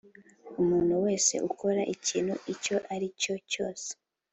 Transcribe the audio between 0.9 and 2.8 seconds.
wese ukora ikintu icyo